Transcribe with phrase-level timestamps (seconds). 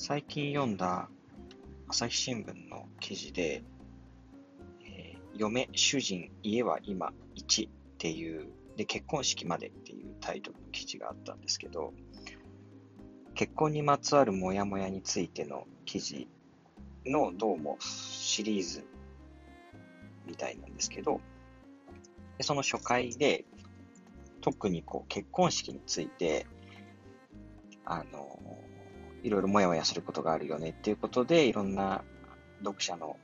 [0.00, 1.08] 最近読んだ
[1.88, 3.64] 朝日新聞の記事で、
[4.86, 11.92] えー、嫁、主人、家は今1っていう、で、結婚式までっていうタイトルの記事があったんですけど、
[13.34, 16.28] 結婚にまつわるモヤモヤについての記事
[17.04, 18.86] のどうもシリーズ
[20.28, 21.20] みたいなんですけど、
[22.36, 23.44] でその初回で
[24.42, 26.46] 特にこう結婚式について、
[27.84, 28.38] あの、
[29.22, 32.04] いろいろもやもやすることがあるよねっていうことで、いろんな
[32.60, 33.16] 読者の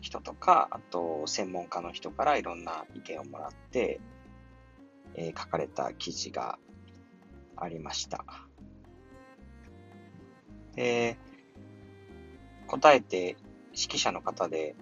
[0.00, 4.00] 人とか、あと専門家の人からいろんな意見をもらって、
[5.14, 6.58] えー、書かれた記事が
[7.56, 8.24] ありました。
[10.74, 11.16] で、
[12.66, 13.36] 答えて
[13.72, 14.74] 指揮者の方で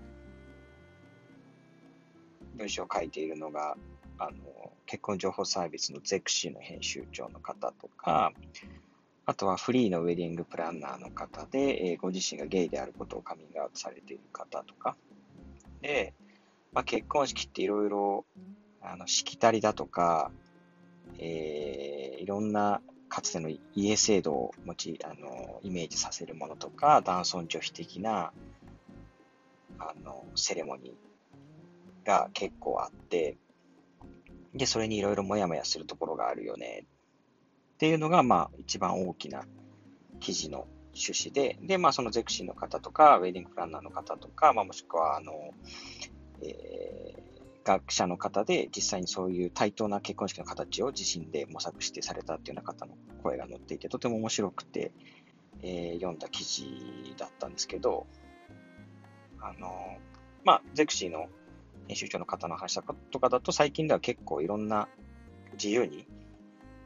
[2.57, 3.77] 文章を書いているのが、
[4.19, 8.33] あの、結婚情報サービスのゼクシーの編集長の方とか、
[9.25, 14.97] あとはフリーのウェディングプランナーの方で、えー、ご自身がゲイであることをカミングアウトされている方とか、
[15.81, 16.15] で、
[16.73, 18.25] まあ、結婚式っていろいろ、
[18.81, 20.33] あの、しきたりだとか、
[21.19, 28.33] えー、いろんなかつての家制度を持ち、あの、イメージさせるものとか、男尊女卑的な、
[29.79, 33.37] あの、セレモニーが結構あって、
[34.55, 36.87] で、それにいろいろもやもやするところがあるよね。
[37.83, 39.43] っていうのが、まあ、一番大きな
[40.21, 45.51] 記事の趣旨で、で、まあ、そのゼクシーの方とか、ウェディングプランナーの方とか、まあ、もしくは、あの、
[46.43, 54.93] えー、学者の方で、実際にそういう対等な結婚式の形を自身で模索してされたっていうような方の声が載っていて、とても面白くて、
[55.63, 58.07] えー、読んだ記事だったんですけど、
[59.41, 59.99] あの、
[60.45, 61.27] まあ、ゼクシーの
[61.89, 64.87] 編集長の方の話とかだと、最近では結構いろんな
[65.55, 66.07] 自由に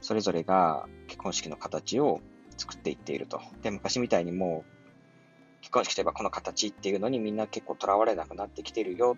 [0.06, 2.20] それぞれが結婚式の形を
[2.56, 3.40] 作っていっていると。
[3.62, 9.16] で、昔みたいにもう、結婚式といえばこの形っていうのにみんな結構囚われなくなってきてるよ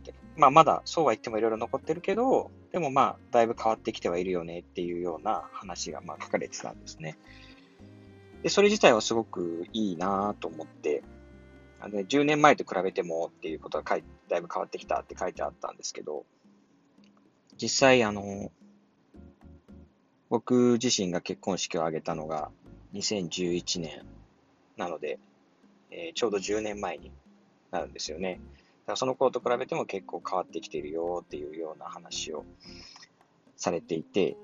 [0.00, 0.14] って。
[0.36, 7.16] まあまだそうは言ってもいろいろ残ってるけど、でもまあだいぶ変わってきてはいるよねっていうような話がまあ書かれてたんですね。
[8.42, 11.04] で、それ自体はすごくいいなと思って、
[11.78, 16.26] あの、ね、10年前と比べてもっていうことが書いだいぶ変わってきたって書いてあったんですけど、
[17.56, 18.50] 実際あの、
[20.28, 22.50] 僕自身が結婚式を挙げたのが
[22.94, 24.04] 2011年
[24.76, 25.18] なので、
[25.90, 27.12] えー、ちょうど10年前に
[27.70, 28.40] なるんですよね。
[28.86, 32.44] だからその頃と比べても結構変わってきてるよっていうような話を
[33.56, 34.36] されていて、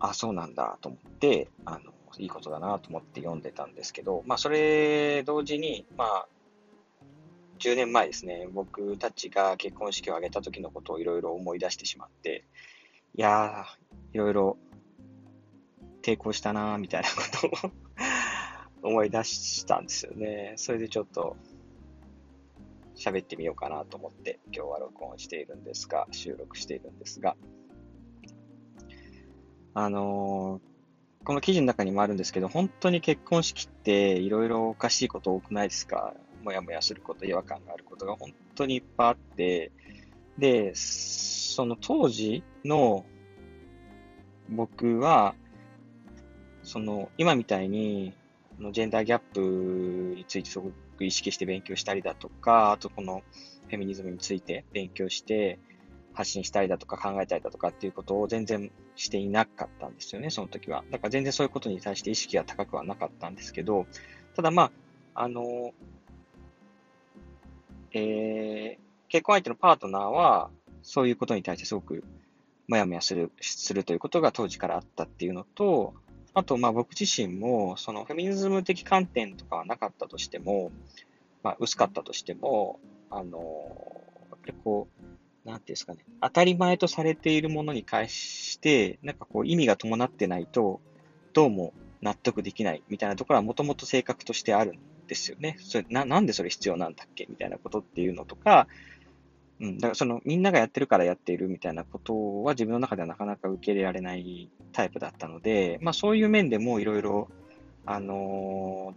[0.00, 6.28] あ、そうなんだと思って、あの、いいことだなと思って読んでたんですけど、まあそれ同時に、まあ
[7.58, 12.44] 10年前ですね、僕たちが結婚式を挙げた時のことをいろいろ思い出してしまって、
[13.16, 14.58] いやー、いろいろ
[16.02, 17.72] 抵抗したなみたいなことを
[18.88, 20.54] 思い出したんですよね。
[20.56, 21.36] それでちょっと
[22.96, 27.36] 喋ってみようかなと思って今日は録音しているんですが、収録しているんですが、
[29.74, 36.14] あのー、この記事の中にもあるんですけど、本当に結婚式っていろいろおかしいこと多くないですか？
[36.42, 39.72] もやもやすること、違和感があることが本当にいっぱいあって、
[40.38, 43.04] で、その当時の
[44.48, 45.34] 僕は、
[46.68, 48.12] その、今みたいに、
[48.72, 49.40] ジェンダーギャップ
[50.14, 53.22] についてすごく意識して勉強したりだとか、あとこの
[53.68, 55.58] フェミニズムについて勉強して
[56.12, 60.84] 発信したりだとか考えたりだとかっていうことを全然していなかったんですよね、その時は。
[60.90, 63.86] だから全然そういうことに対して意識が高くはなかったんですけど、
[64.36, 64.70] ただま
[65.14, 65.72] あ、あの、
[67.92, 68.78] えー、
[69.08, 70.50] 結婚相手のパートナーは、
[70.82, 72.04] そういうことに対してすごく
[72.66, 75.94] もやもやする、するということが当時からあったっていうのと、
[76.38, 80.70] あと、まあ僕自身も、そのフェミニズム的観点とかはなかったとしても、
[81.42, 82.78] まあ薄かったとしても、
[83.10, 83.38] あの、
[84.30, 84.88] やっぱりこ
[85.44, 90.80] う、なんていうんですかね、当たり前とされているものに対して、なんかこう意味が伴ってないと、
[91.32, 91.72] どうも
[92.02, 94.78] 納得できないみたいなところはもともと性格としてあるん
[95.08, 95.56] ですよね。
[95.58, 98.68] それな、なんでそれ必要なんだっけみたいなことっていうのとか、
[99.60, 107.28] うん、だからそのみんながやってるからやっているみたいなことは自分の中ではなかなか受け入れられないタイプだったので、まあそういう面でもいろいろ、
[107.84, 108.94] あの、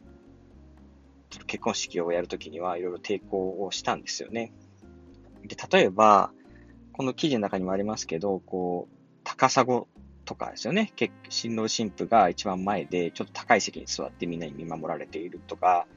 [1.47, 4.51] 結婚式をやるときにはいろいろ抵抗をしたんですよね。
[5.43, 6.31] で、例えば、
[6.93, 10.93] この記事の中にもありますけど、こう、高砂とかですよね。
[11.29, 15.87] 新郎新婦が一番前で、ちょっと高い席に座ってみんなに見守られているとか、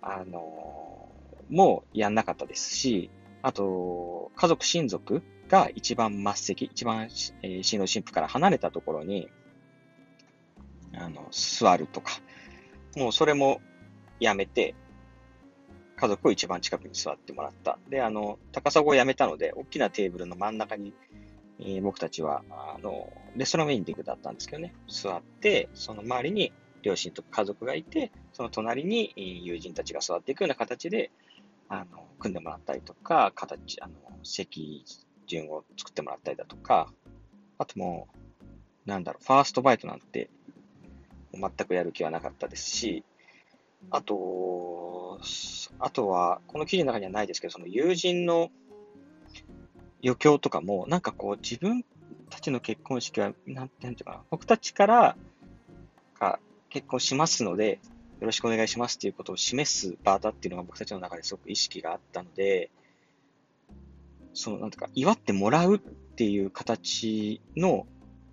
[0.00, 3.10] あのー、もうやんなかったですし、
[3.42, 7.08] あと、家族、親族が一番末席、一番、
[7.42, 9.28] えー、新郎新婦から離れたところに、
[10.94, 12.12] あの、座るとか、
[12.96, 13.60] もうそれも
[14.20, 14.74] やめて、
[15.96, 17.78] 家族を一番近くに座ってもらった。
[17.88, 20.94] で、あの、高砂をやめたので、大きなテーブルの真ん中に、
[21.60, 26.52] えー、僕たちは、あの、レストランウェインディングだったんですけどね、座って、その周りに
[26.82, 31.10] 両親と家族がいて、その隣に友人たちが座っていくような形で、
[31.72, 34.84] あの、組んでもらったりとか、形、あの、席
[35.26, 36.92] 順を作ってもらったりだとか、
[37.56, 38.08] あとも
[38.86, 40.28] う、なんだろう、ファーストバイトなんて、
[41.32, 43.04] 全くやる気はなかったですし、
[43.90, 45.18] あと、
[45.78, 48.50] あとは、この記事の中にはないですけど、その友人の
[50.04, 51.86] 余興とかも、なんかこう、自分
[52.28, 55.16] たちの結婚式は、なんていうかな、僕たちから
[56.20, 56.38] が
[56.68, 57.80] 結婚しますので、
[58.22, 62.70] よろしくお願いしますっていうことを示す場だっていうのが僕たちの中ですごく意識があったので、
[64.32, 67.84] その、なんていうか、祝ってもらうっていう形の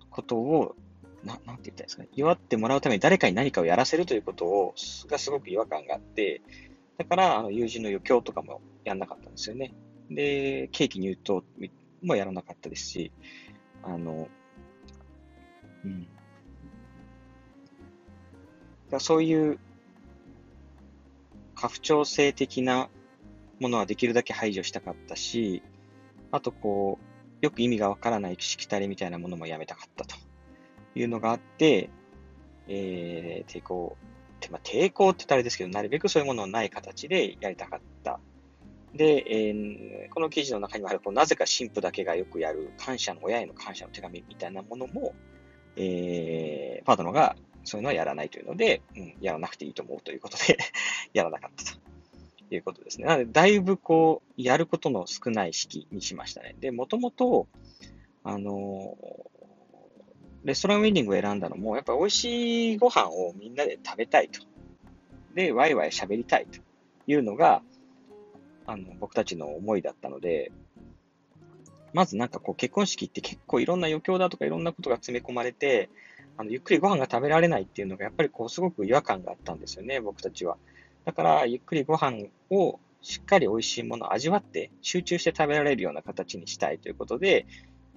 [0.08, 0.76] ことを、
[1.24, 4.74] ななんて言ったらいいですかね、祝ってもらうために誰かに何かをやらせるということを、
[5.08, 6.40] がすごく違和感があって、
[6.96, 9.74] だから、あの、友人の余興とかもやんなかったんですよね。
[10.08, 11.42] で、ケーキ入刀
[12.00, 13.12] もやらなかったですし、
[13.82, 14.28] あの、
[15.84, 16.06] うん。
[18.88, 19.58] だそういう、
[21.60, 22.88] 過不調性的な
[23.60, 25.62] ものはできるだけ排除したかったし、
[26.30, 26.98] あとこ
[27.42, 30.16] う、よく意味がわからないしきたりみたいなものもやめたかったと
[30.94, 31.90] いうのがあって、
[32.66, 33.98] えー、抵抗、
[34.50, 38.20] まあ、抵抗って言ったらあれですけど、なるべくそういうもののない形でやりたかった。
[38.94, 45.14] で、えー、この記事の中にもある、なぜか神父だけがよくやる感謝の、親への感謝の手紙みたいなものも、
[45.76, 50.58] えー、パートナーがそういうのはやらないというので、うん、やらなくていいと思うということで
[51.12, 51.80] やらなかったと。
[52.54, 53.06] いうことですね。
[53.06, 56.56] なので、だいぶこう、やることの少ない式にしましたね。
[56.58, 57.46] で、もともと、
[58.24, 58.96] あの、
[60.42, 64.40] レストランウェディングを選んだのも、やっぱ美味しいご飯をみんなで食べたいと。
[65.34, 66.60] で、ワイワイ喋りたいと
[67.06, 67.62] いうのが、
[68.66, 70.50] あの、僕たちの思いだったので、
[71.92, 75.88] まずなんかこう結婚式って結構いろんな余興だとかいろんなことが詰め込まれて、
[76.36, 80.56] あの、ゆっくりご飯が食べられないっていうのがやっぱりこうすごく違和感があったんですよね、僕たちは。
[81.04, 87.46] だから、ゆっくりご飯をしっかり美味しいものを味わって、集中して食べられるような形にしたいということで、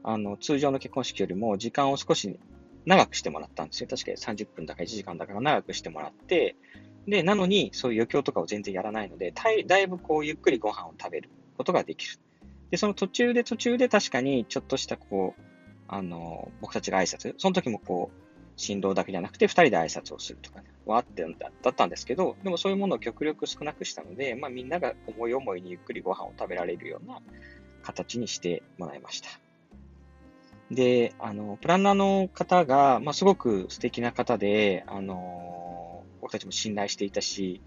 [0.03, 2.39] あの、通常の結婚式よりも時間を少し
[2.85, 3.89] 長くしてもらったんですよ。
[3.89, 6.56] 確かに30分だか1時間だから長くしてもらって、
[7.07, 9.33] で、なのに、そういう余興とかを全然やらないので、
[9.68, 12.19] だいぶこう、ゆっくりご飯を食べることができる。
[12.71, 15.41] で、その途中で途中で確かに、ちょっとしたこう、
[15.88, 18.24] あの、僕たちが挨拶、その時もこう、
[18.56, 27.19] 新郎だけじゃなくて、二人で挨拶をするとかね、はあってだったんですけど、でもそういうものを極力少なくしたので、まあみんなが思い思いにゆっくりご飯を食べられるような
[27.81, 29.30] 形にしてもらいました。
[30.71, 37.62] で、あの、プランナーの方が、まあすごく素敵な方で、あの、僕たちも信頼していたし、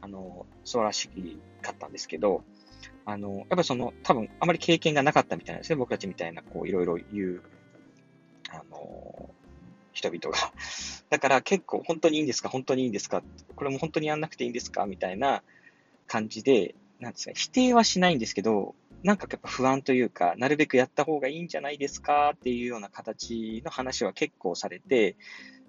[0.00, 1.08] あの、素晴らし
[1.62, 2.42] かったんですけど、
[3.04, 5.76] あの、やっぱりその、多分あまり経験がなかったみたいなんですね。
[5.76, 7.42] 僕たちみたいな、こう、いろいろ言う、
[8.52, 9.30] あの、
[9.92, 10.52] 人々が。
[11.10, 12.48] だから結構本当にいいんですか？
[12.48, 13.22] 本当にいいんですか？
[13.56, 14.86] これも本当にやんなくていいんですか？
[14.86, 15.42] みたいな
[16.06, 22.32] 感じで、なんですか、否定はしないんですけど、なんかやっぱ不安というか、なるべくやった方がいいんじゃないですか？
[22.36, 25.16] っていうような形の話は結構されて、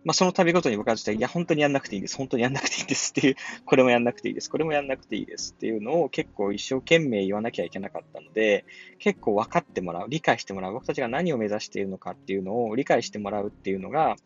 [0.05, 2.17] まあ、その度ごとに僕は言ったら、いや、本当にやんなくていいです。
[2.17, 3.35] 本当にやんなくていいですっていう、
[3.65, 4.49] これもやんなくていいです。
[4.49, 8.65] これもやんなくていいですっていうのを結構一生懸命言わなきゃいけなかったので、
[8.99, 14.17] 結構分かってもらう、理解してもらう、僕たちが何を目指しているのかっていうのを理解してもらうっていうのが、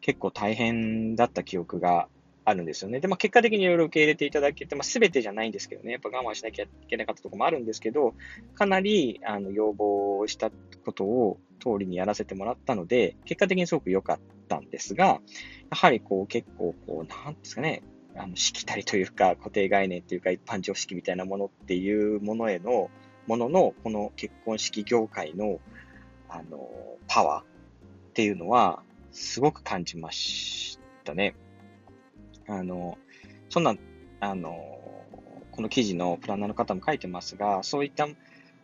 [0.00, 2.08] 結構大変だった記憶が
[2.44, 3.00] あるんですよね。
[3.00, 8.14] で、まあ、結果的にいろいろ受け入れていただけて、まあ、全てじゃないんですけどね、やっぱ我慢しなきゃいけなかったところもあるんですけど、
[8.54, 10.50] かなり、あの、要望した
[10.84, 15.20] ことを通りにやらせてもらったので、結果的にすごく良かったたんですが、や
[15.70, 17.82] はりこう、結構こう、なんですかね、
[18.16, 22.90] あの、しきたりというか、固定概念というか、一般常識みたいなものっていうものへの、
[23.28, 25.60] ものの、この結婚式業界の、
[26.28, 26.68] あの、
[27.06, 27.46] パワーっ
[28.14, 31.34] ていうのは、すごく感じましたね。
[32.48, 32.98] あの、
[33.48, 33.76] そんな、
[34.18, 34.52] あの、
[35.52, 38.08] この記事のプランナーの方も書いてますが、そういった、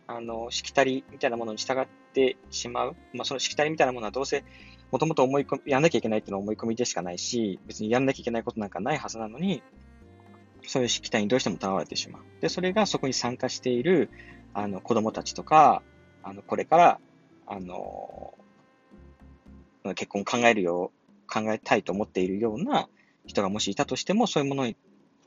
[0.07, 2.95] あの、しきたりみたいなものに従ってしまう。
[3.13, 4.43] まあ、そのしきたりみたいなものはどうせ、
[4.91, 9.61] もともと思い込み、やんなきゃいけないっていうのは思い込みでしかないし、別にやんなきゃいけないことなんかないはずなのに、
[10.63, 12.21] そういうしきたりにどうしてもとらわれてしまう。
[12.41, 14.09] で、それがそこに参加している、
[14.53, 15.81] あの、子供たちとか、
[16.23, 16.99] あの、これから、
[17.45, 18.33] あの、
[19.95, 22.89] 結婚考えるよう、考えたいと思っているような
[23.25, 24.75] 人がもしいたとしても、そういうものに、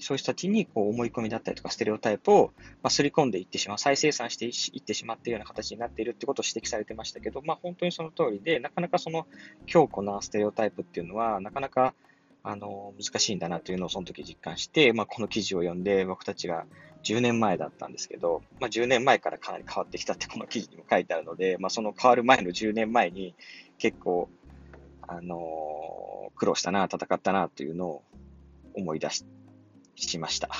[0.00, 2.52] そういう人たちにこう思い込みだったりとか、ステレオタイプを、
[2.82, 9.26] まあ、すり込んでいってしまう、再生産していってしまっているような形になっているってことを指摘されてましたけど、まあ、本当にその通りで、なかなかその
[9.66, 11.94] 強固なステレオタイプっていうのは、なかなか
[12.42, 16.64] あの、難しいんだなというのをその時実感して、まあ、この記事を読んで、僕たちが
[17.02, 23.34] 10年前だったんですけど、まあ、10年前からかなり変わってきたってこの記事にも書いてあるので、まあ、その変わる前の10年前に
[23.78, 24.28] 結構、
[25.02, 28.02] あの苦労したな、戦ったなというのを
[28.74, 29.39] 思い出して
[30.08, 30.50] しました。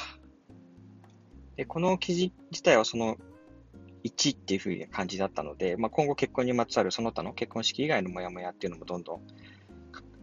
[1.57, 3.17] で、この記事自体はその
[4.05, 9.21] 1っていうふうな感じだったので、まあ、今後結婚にまつわるその他の結婚式以外のモヤモヤっていうのもどんどん、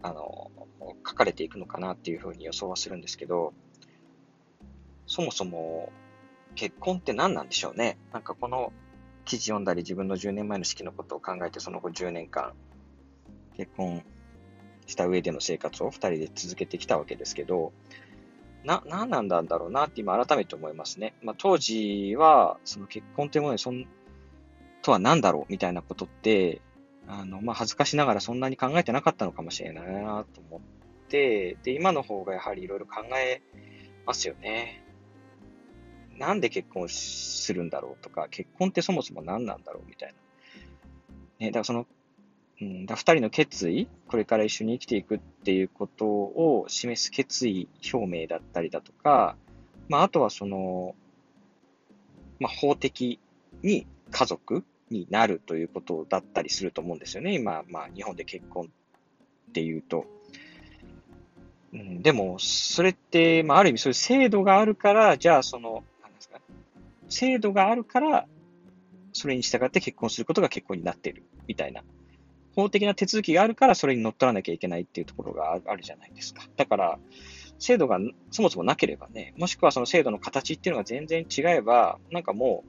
[0.02, 0.50] あの、
[1.06, 3.52] 書かれていくのかなっていうふうに予想はするんですけど、
[5.06, 5.90] そもそも
[6.54, 7.98] 結婚って何なんでしょうね？
[8.12, 8.72] なんかこの
[9.24, 12.52] 記事読んだり自分の10年前の式のことを考えてその後10年間
[13.56, 14.02] 結婚
[14.86, 17.72] した上での生活を2人で続けてきたわけですけど、
[18.64, 21.14] な、何なんだろうなって今改めて思いますね。
[21.22, 23.86] まあ、当時は、その結婚というものにそん、
[24.82, 26.60] とは何だろうみたいなことって、
[27.06, 30.60] あの、まあ、恥ずかしながらそんなに考えてなかったのかもしれないなと思っ
[31.08, 33.42] て、で、今の方がやはりいろいろ考え
[34.06, 34.84] ますよね。
[36.18, 40.14] なんで結婚するんだろうとか、結婚ってそもそも何なんだろうみたいな。
[41.38, 41.86] ね、だからその
[42.60, 49.36] うん、だ二人の決意、これから一緒に生きていくっていうことを示す決意表明だったりだとか、
[49.88, 50.94] まあ、あとはその、
[52.40, 53.20] まあ、法的
[53.62, 57.34] に家族になるということだったりすると思うんですよね。
[57.34, 60.06] 今、まあ、日本で結婚っていうと。
[61.72, 66.40] うん、でも、それって、まあ、ある意味そういう制度があるから、じゃあその、なんですか、
[67.08, 68.26] 制度があるから、
[69.12, 71.82] それに従って結婚することが結婚になっているみたいな
[72.58, 76.42] 法的な手続きがあるからそれに乗っ取らなきゃいけないっていうところがあるじゃないですか。
[76.56, 76.98] だから、
[77.60, 77.98] 制度が
[78.32, 82.64] そもそもなければね、もしくはその制度の形っていうのが全然違えば、なんかも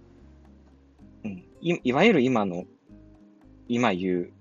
[1.24, 2.65] う、うん、いいわゆる今の、
[3.67, 4.34] 今言う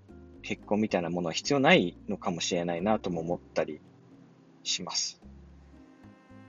[0.43, 3.81] 結婚みたいなものは必要ないのかもしれないなとも思ったり
[4.64, 5.21] します。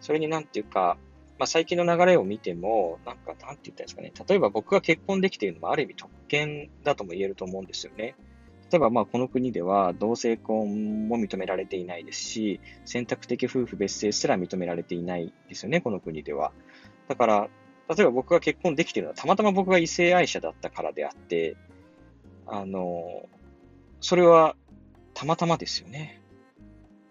[0.02, 0.98] それになんていうか、
[1.38, 4.12] まあ、最近の流れを見ても、なんか、なんて言ったんですかね。
[4.28, 8.16] 例えば僕が結婚できているのもある意味特権だとも言えると思うんですよね。
[8.72, 16.52] 例えば、まあ、この国では同性婚も認められていないですし、選択的夫婦別姓すら認められていないですよね、この国では。
[17.08, 17.50] だから、
[17.90, 21.58] 例えば僕が結婚できているのは、たまたま僕が異性愛者だったからであって、
[22.46, 23.28] あの、
[24.02, 24.56] それは
[25.16, 26.22] たまたまですよね。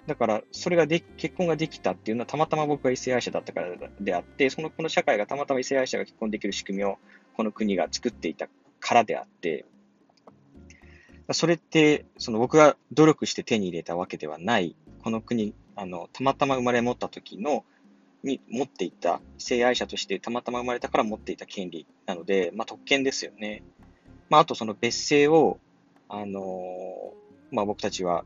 [0.06, 6.98] だから、それがで、結婚ができたっていうのはたまたま僕が異性愛者だったからであって、その、この社会がたまたま異性愛者が結婚できる仕組みを
[7.36, 8.48] この国が作っていた
[8.80, 9.64] からであって、
[11.32, 17.64] それって、その僕が努力して手に入れたわけではない、この国、あの、たまたま生まれ持った時の、
[18.24, 23.62] に持っていた、性愛者としてたまたま生まれたから持っていた権利なので、まあ特権ですよね。
[24.30, 25.58] まああとその別姓を、
[26.08, 27.12] あの、
[27.50, 28.24] まあ僕たちは、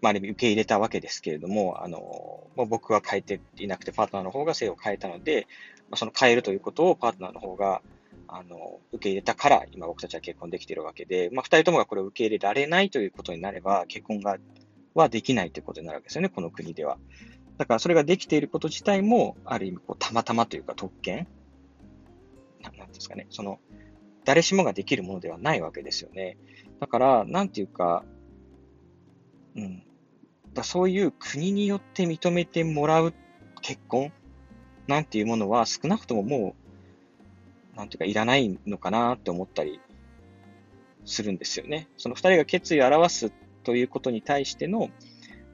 [0.00, 5.46] まあある意味受け入れたわけですけれども、あの、まあ、僕は変えていなくてパートナーの方が性を変えたので、
[5.90, 7.82] まあ、その変えるということをパートナーの方が、
[8.28, 14.38] あの、受け入れたから、今僕たちは結婚できているわけで、まあ、二人ともがこれを受け入れられないということになれば、結婚が、
[14.94, 16.98] はできないということになるわけですよね、この国では。
[17.56, 21.26] だからそれができていること自体も、ある意味、こう、たまたまというか特権
[22.60, 23.58] ななんですかね、その、
[24.24, 26.36] 誰しもができるものではないわけですよね。
[26.80, 28.04] だから、なんていうか、
[29.56, 29.82] うん。
[30.52, 33.14] だそういう国によって認めてもらう
[33.60, 34.12] 結婚
[34.86, 36.67] なんていうものは少なくとももう
[37.78, 39.80] なんていうか、いらないのかなって思ったり
[41.04, 41.88] するんですよね。
[41.96, 43.32] その二人が決意を表す
[43.62, 44.90] ということに対しての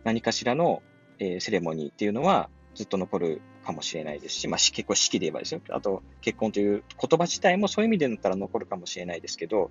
[0.05, 0.83] 何かしらの、
[1.19, 5.61] えー、セレモニーっていうのはずっと残るかもしれないですし、まあ、結構式で言えばですよ。
[5.69, 9.71] あと、結婚という言葉自体もそういう意味でだったら残るかもしれないですけど、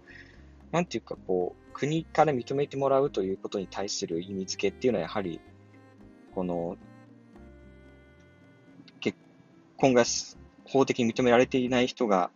[0.71, 5.39] なんていうか、こう、国から認めてもらうということに対する意味付けっていうのはやはり、
[6.33, 6.77] この、
[8.99, 9.17] 結
[9.77, 10.03] 婚が
[10.65, 12.31] 法的に認められていない人が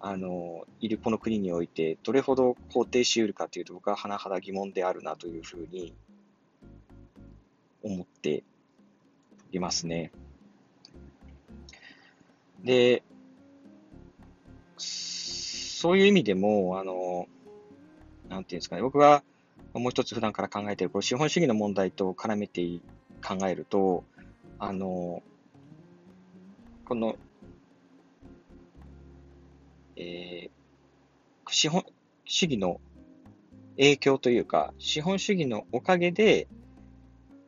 [0.00, 5.94] あの、いるこの国において、どれほど肯定し得るかというと、僕は甚だ疑問であるなというふうに
[7.82, 8.44] 思って
[9.52, 10.12] いますね。
[12.62, 13.02] で、
[14.76, 17.28] そういう意味でも、あの、
[18.28, 19.22] なんていうんですかね、僕は
[19.72, 22.62] もう一つ普段から考えている、これ資本主義の問題と絡めて
[23.26, 24.04] 考えると、
[24.58, 25.22] あの、
[26.84, 27.16] この
[29.96, 31.84] えー、資本
[32.24, 32.80] 主義の
[33.76, 36.48] 影響というか、資本主義のおかげで、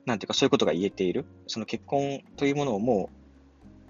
[0.06, 1.26] なんていうかそういうことが言えている。
[1.46, 3.10] その結婚というものをも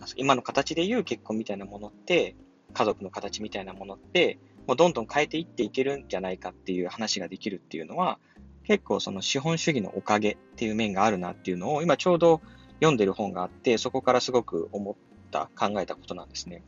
[0.01, 2.37] う、今の形で言う結婚みたいなものって、
[2.75, 8.19] 家族の形みたいなものって、もうどんどん変えていっていけるんじゃないかっていう話ができるっていうのは、
[8.65, 12.43] 結構その資本主義のおかげっていう面があるなっていうのを今ちょうど
[12.75, 14.95] 読んでる本があって、そこからすごく思っ
[15.31, 16.63] た、考えたことなんですね。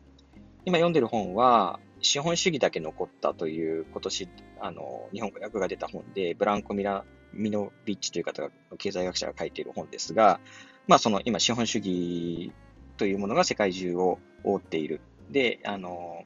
[0.65, 4.29] 今読んでる本は、資本主義だけ残ったという今年、
[4.61, 10.41] あの、日本語訳が出た本で、ブランコ・ミラ、ミノビッチという方が、経済学者が書いている本ですが、
[10.87, 12.53] まあその今資本主義
[12.97, 15.01] というものが世界中を覆っている。
[15.31, 16.25] で、あの、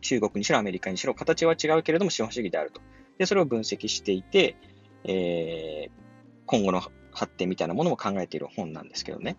[0.00, 2.80] 中国にしろアメリカにしろ形は違うけれども資本主義であると。
[3.18, 4.56] で、それを分析していて、
[5.04, 5.90] えー、
[6.46, 6.80] 今後の
[7.12, 9.36] 発展みたいなものも考えている本なんですけどね。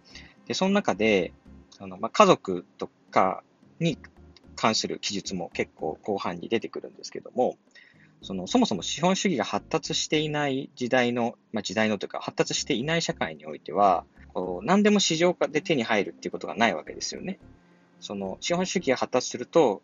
[0.48, 1.34] で、その中で、
[1.80, 3.44] あのまあ、家族とか
[3.80, 3.98] に
[4.56, 7.58] 関する記述も結構後半に出てくるんですけども、
[8.22, 17.40] そのそもそも資本主義が発達していない時代の、まあ、時代のというか発達していない社会においては、こう何でも市場で手に入るっていうことがないわけですよね。
[18.00, 19.82] その資本主義が発達すると、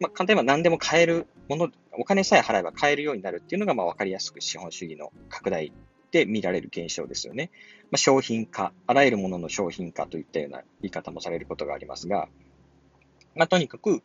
[0.00, 5.72] まあ、簡単に言えば何でも買えるもの、お金さえ払えば買えるようになるっていうのが、まあ、わかりやすく資本主義の拡大
[6.10, 7.50] で見られる現象ですよね。
[7.90, 12.28] まあ、商品化、あらゆるものの商品化といったような言い方もされることがありますが、
[13.34, 14.02] まあ、とにかく、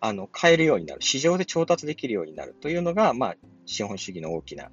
[0.00, 4.70] あの、買えるようになる、市場で調達できるようになるというのが、まあ、資本主義の大きな、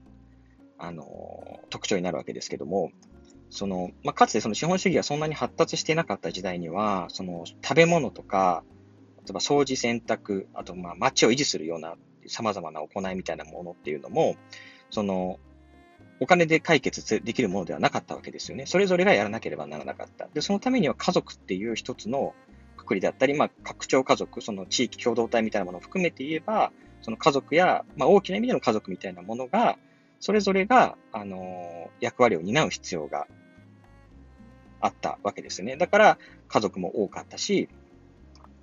[0.77, 2.91] あの、特徴になるわけですけども、
[3.49, 8.63] その、まあ、かつてその資本主義がそんなに発達していなかった時代には、その食べ物とか、
[9.19, 11.95] 例えば掃除洗濯、あとまあ街を維持するような
[12.27, 14.35] 様々な行いみたいなものっていうのも、
[14.89, 15.39] その、
[16.19, 18.65] お金で解決できるものではなかったわけですよね。
[18.65, 20.27] それぞれがやらなければならなかった。
[20.33, 22.33] で、そのためには家族っていう一つの
[22.83, 26.71] くくりだったり、まあ、拡張家族、その地域共同体みたいなものを含めて言えば、
[27.01, 29.77] その家族や、まあ、大きな意味での家族みたいなものが、
[30.19, 33.27] それぞれが、あの役割を担う必要が
[34.79, 35.75] あったわけですね。
[35.75, 37.67] だから、家族も多かったし、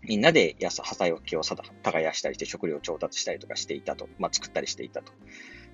[0.02, 4.08] みんなで野菜を木を耕したりして食料を調達したりとかしていたと。
[4.18, 5.12] まあ、作ったりしていたと。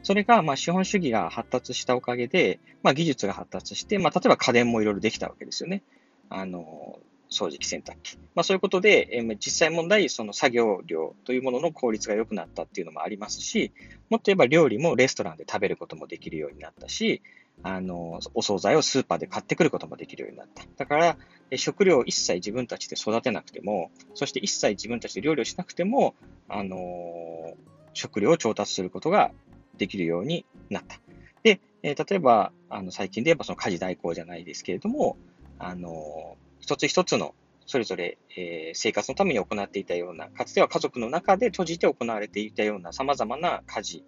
[0.02, 5.82] それが、まあ、資本主義が発達したおかげで、まあ、技術が発達して、まあ、例えば家電もいろいろできたわけですよね。
[6.28, 6.98] あの、
[7.30, 8.16] 掃除機、洗濯機。
[8.34, 13.72] まあ、そういうことで、えー、実際問題、その作業量というものの効率が良くなったっていうのもありますし、
[14.10, 17.22] もっと言えば料理もレストランで食べることもできるようになったし、
[17.62, 20.64] あの、お惣菜をスーパーで買ってくることもできるようになった。
[20.76, 21.16] だから、
[21.56, 26.14] 食料を一切自分たちで育てなくても、そして一切自分たちで料理をしなくても、
[26.48, 27.54] あの、
[27.94, 29.32] 食料を調達することが
[29.78, 31.00] できるようになった。
[31.42, 35.16] で、えー、例えば、あの、最近で言えばその家事代行じゃないですけれども、
[35.58, 37.34] あの、一つ一つの
[37.66, 44.04] それぞれ、えー、生活のために行っていたような、かつては家族の中で閉じて行われていたような様々な家事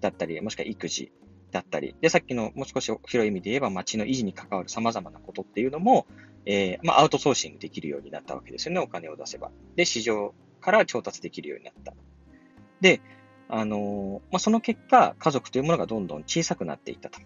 [0.00, 1.12] だったり、もしくは育児
[1.50, 6.06] だったり、で、さっきのもう少し広い意味で言えば街の維持に関わる様々なことっていうのも、
[6.46, 9.50] えー、まあ、アウトソーシングできるようになったわけですよね、お金を出せば。
[9.76, 11.92] で、市場から調達できるようになった。
[12.80, 13.02] で、
[13.48, 17.24] あの、まあ、その結果、家族というものがどんどん小さくなっていったとい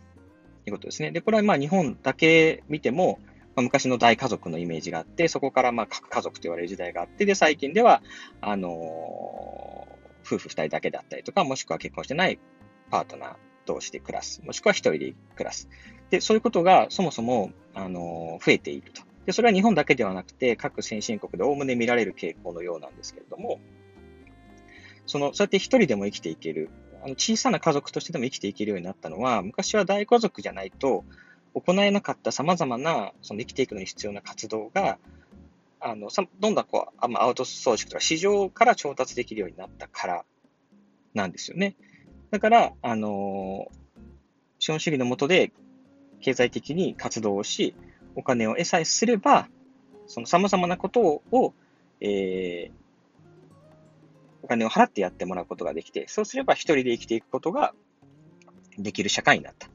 [0.68, 1.12] うことですね。
[1.12, 3.20] で、これはまあ日本だけ見ても、
[3.58, 8.02] まあ、昔の大家族のイメージがあって、そこからまあ核家族と言われる時代があって、で、最近では、
[8.40, 8.72] あのー、
[10.24, 12.38] 夫婦二人だけだったりとか、もしくは結婚してない
[12.88, 13.34] パートナー
[13.66, 14.42] 同士で暮らす。
[14.44, 15.68] もしくは一人で暮らす。
[16.10, 19.02] で、そういうことがそもそも、あの、増えていると。
[19.26, 23.58] で、それは日本だけではなくて、各先進国でおおむね見られる傾向のようなんですけれども、
[25.06, 26.70] その、そうやって一人でも生きていける、
[27.02, 31.04] あの小さな家族としてでも生きていけるようになったのは、昔は大家族じゃないと
[31.60, 34.98] 行えなかった様々な、その生きていくのに必要な活動が、
[35.80, 36.08] あの、
[36.40, 40.24] どんどんこう、アウトソーシングとか市場から調達できるようになったから
[41.14, 41.76] なんですよね。
[42.30, 43.70] だから、あの、
[44.58, 45.52] 資本主義の下で
[46.20, 47.74] 経済的に活動をし、
[48.14, 49.48] お金を得さえすれば、
[50.06, 51.54] その様々なことを、
[52.00, 52.72] えー、
[54.42, 57.74] お金を払ってやってもらうことができて、そうすれば一人で生きていくことが
[58.78, 59.68] できる社会になった。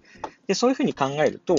[0.47, 1.55] で、そういうふうに考えると、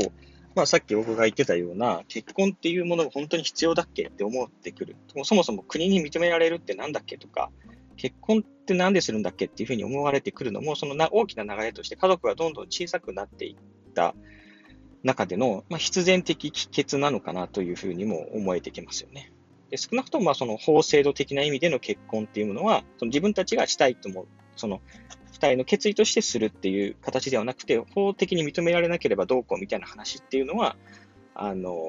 [0.55, 4.07] まあさっき僕が言ってたような、結婚っていうものが本当に必要だっけ？
[4.07, 4.97] って思ってくる。
[5.25, 7.51] そもそも国に認められるってなんだっけとか、
[7.97, 9.47] 結婚って何でするんだっけ？
[9.47, 14.15] っていうふうに思われてくるのも、そのな大きな流れとして家族がどんどん小さくなっていった
[15.03, 19.33] 中での、まあ、必然的帰結なのかなというふうにも思えてきますよね。
[19.71, 24.81] で少なくともまあその法制度的な意味での結婚っていうものは、その自分たちがしたいと思う、その
[25.35, 30.77] 二人の決意としてするっていう形ではなくて、法的に認められなければどうこうみたいな話っていうのは、
[31.35, 31.83] あの、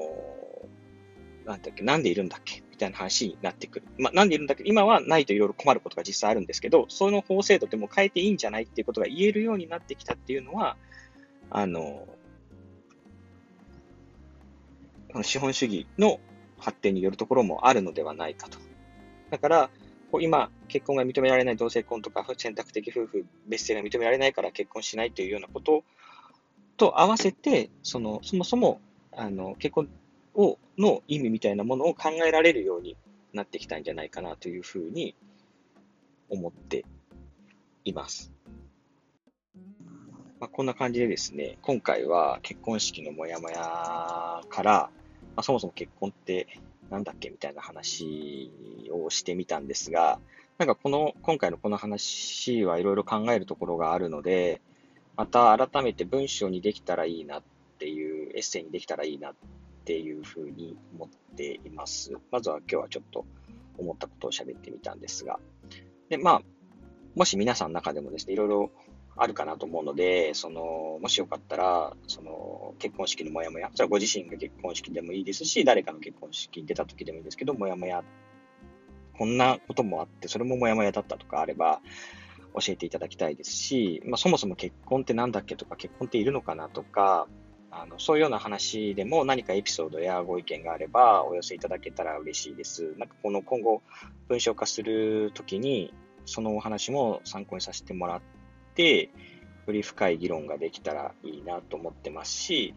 [1.44, 3.86] なんだっけ、なんでいるんだっけみたいな話になってくる。
[3.98, 10.76] まあ、なんでいるんだっけ、今はないといろいろ困ることが実際あるんですけど、その法制度でも変えていいんじゃないっていうことが言えるようになってきたっていうのは、
[11.48, 12.08] あの、
[15.12, 16.18] この資本主義の
[16.58, 18.58] 発展によるところもあるのではないかと。
[19.30, 19.70] だから、
[20.10, 25.84] こう今、結婚が認められない同性婚とか選択的夫婦別姓が認められないから結婚しないというようなこと
[26.76, 28.80] と合わせて、その、そもそも、
[29.12, 29.88] あの、結婚
[30.34, 32.96] を、の意味みたいなものを考えられるように
[33.32, 35.14] なってきたんじゃないかなというふうに
[36.28, 36.84] 思って
[37.84, 38.32] います。
[40.38, 44.90] まあ、こんな感じでですね、今回は結婚式のモヤモヤから、ま
[45.36, 46.46] あ、そもそも結婚って
[46.90, 48.50] なんだっけみたいな話
[48.90, 50.18] をしてみたんですが、
[50.58, 54.60] なんかこの、今回のこの話はいろいろ考えるところがあるので、
[55.16, 57.42] また改めて文章にできたらいいなっ
[57.78, 59.34] ていう、エッセイにできたらいいなっ
[59.84, 62.12] ていうふうに思っています。
[62.30, 63.24] まずは今日はちょっと
[63.78, 65.38] 思ったことを喋ってみたんですが。
[66.08, 66.42] で、まあ、
[67.14, 68.70] もし皆さんの中でもですね、いろいろ
[69.16, 78.04] あるかなと思うので、その、もしよかったら、その、結婚式のモヤモヤ、それはご自身が結婚式でもいいですし、誰かの結婚式に出た時でもいいですけど、モヤモヤ、
[79.16, 81.80] こんなこともあって、それもモヤモヤだったとかあれば、
[82.54, 87.26] 教えていただきたいですし、まあ、そもそも結婚って何だっけとか、結婚っているのかなとか、
[87.70, 92.94] あのそういうような話でも何かエピソードやご意見があればお寄せいただけたら嬉しいです。
[92.96, 93.82] なんかこの今後
[94.28, 95.92] 文章化するときに
[96.24, 98.35] そのお話も参考にさせてもらって、
[98.82, 102.74] より深い議論ができたらいいなと思ってますし、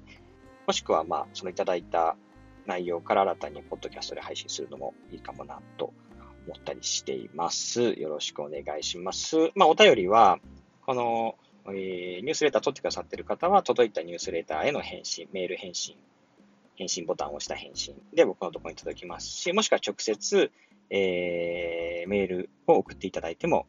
[0.68, 2.16] もしくは、まあ、そのいただいた
[2.66, 5.94] 内容から新たにポッドキャストで配信するのもいいかもなと
[6.48, 7.82] 思ったりしています。
[7.82, 9.52] よろしくお願いします。
[9.56, 10.40] まあ、お便りは、
[10.86, 11.36] この、
[11.68, 15.96] えー、ニュースレター取ってくださっている方は、届いたニュースレターへの返信、メール返信、
[16.76, 20.52] 返信ボタンを押した返信で僕のところに届きますし、もしくは直接、
[20.90, 23.68] えー、メールを送っていただいても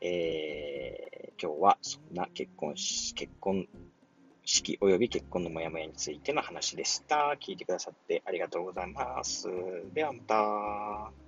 [0.00, 3.66] えー、今日はそんな結婚し、結婚
[4.44, 7.36] 式及び結婚のモヤモヤについての話でした。
[7.40, 9.48] 聞いてくださってありがとうございます。
[9.92, 11.27] ではまた。